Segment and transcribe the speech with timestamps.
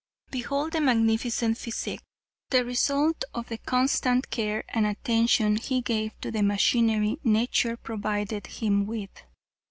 [0.31, 2.01] Behold the magnificent physique,
[2.49, 8.47] the result of the constant care and attention he gave to the machinery nature provided
[8.47, 9.11] him with.